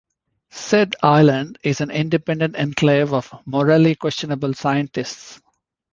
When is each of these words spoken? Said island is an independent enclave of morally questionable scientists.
Said 0.49 0.95
island 1.03 1.59
is 1.63 1.79
an 1.79 1.91
independent 1.91 2.55
enclave 2.55 3.13
of 3.13 3.31
morally 3.45 3.93
questionable 3.93 4.55
scientists. 4.55 5.39